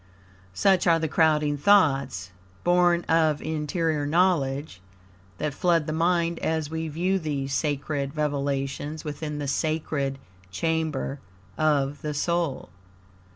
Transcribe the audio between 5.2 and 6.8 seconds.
that flood the mind as